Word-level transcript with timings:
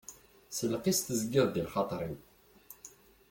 S 0.55 0.57
lqis 0.71 0.99
tezgiḍ-d 1.01 1.55
i 1.61 1.63
lxaṭer-iw. 1.67 2.17